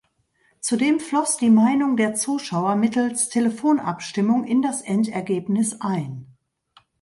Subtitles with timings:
[0.61, 6.25] Zudem floss die Meinung der Zuschauer mittels Telefonabstimmung in das Endergebnis ein.